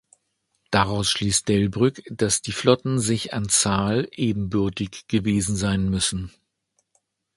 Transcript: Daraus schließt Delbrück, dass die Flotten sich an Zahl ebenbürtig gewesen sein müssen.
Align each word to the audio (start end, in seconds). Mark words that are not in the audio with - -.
Daraus 0.71 1.11
schließt 1.11 1.47
Delbrück, 1.47 2.01
dass 2.09 2.41
die 2.41 2.53
Flotten 2.53 2.97
sich 2.97 3.35
an 3.35 3.49
Zahl 3.49 4.07
ebenbürtig 4.13 5.07
gewesen 5.07 5.55
sein 5.55 5.91
müssen. 5.91 6.31